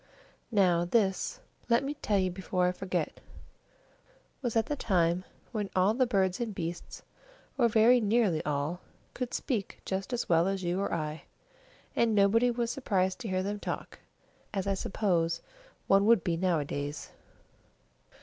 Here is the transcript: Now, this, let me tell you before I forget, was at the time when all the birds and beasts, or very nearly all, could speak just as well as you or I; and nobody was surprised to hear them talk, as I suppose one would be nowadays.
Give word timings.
Now, 0.49 0.83
this, 0.83 1.39
let 1.69 1.83
me 1.83 1.93
tell 1.93 2.17
you 2.17 2.31
before 2.31 2.65
I 2.65 2.71
forget, 2.71 3.19
was 4.41 4.55
at 4.55 4.65
the 4.65 4.75
time 4.75 5.25
when 5.51 5.69
all 5.75 5.93
the 5.93 6.07
birds 6.07 6.39
and 6.39 6.55
beasts, 6.55 7.03
or 7.55 7.67
very 7.69 8.01
nearly 8.01 8.43
all, 8.43 8.81
could 9.13 9.31
speak 9.31 9.79
just 9.85 10.11
as 10.11 10.27
well 10.27 10.47
as 10.47 10.63
you 10.63 10.79
or 10.81 10.91
I; 10.91 11.25
and 11.95 12.15
nobody 12.15 12.49
was 12.49 12.71
surprised 12.71 13.19
to 13.19 13.27
hear 13.29 13.43
them 13.43 13.59
talk, 13.59 13.99
as 14.55 14.65
I 14.65 14.73
suppose 14.73 15.39
one 15.85 16.07
would 16.07 16.23
be 16.23 16.35
nowadays. 16.35 17.11